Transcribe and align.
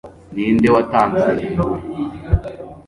ninde 0.33 0.67
watanze 0.75 1.27
imburi 1.45 1.83